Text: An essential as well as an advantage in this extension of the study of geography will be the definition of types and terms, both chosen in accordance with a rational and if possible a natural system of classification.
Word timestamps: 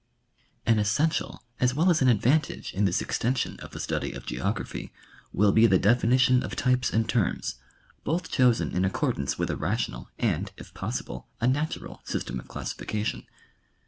An 0.65 0.79
essential 0.79 1.43
as 1.59 1.75
well 1.75 1.91
as 1.91 2.01
an 2.01 2.07
advantage 2.07 2.73
in 2.73 2.85
this 2.85 3.01
extension 3.03 3.59
of 3.59 3.69
the 3.69 3.79
study 3.79 4.13
of 4.13 4.25
geography 4.25 4.91
will 5.31 5.51
be 5.51 5.67
the 5.67 5.77
definition 5.77 6.41
of 6.41 6.55
types 6.55 6.91
and 6.91 7.07
terms, 7.07 7.59
both 8.03 8.31
chosen 8.31 8.71
in 8.71 8.83
accordance 8.83 9.37
with 9.37 9.51
a 9.51 9.55
rational 9.55 10.09
and 10.17 10.53
if 10.57 10.73
possible 10.73 11.27
a 11.39 11.45
natural 11.45 12.01
system 12.03 12.39
of 12.39 12.47
classification. 12.47 13.27